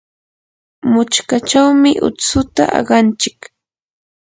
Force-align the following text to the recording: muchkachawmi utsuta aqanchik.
muchkachawmi 0.91 1.91
utsuta 2.07 2.63
aqanchik. 2.79 3.39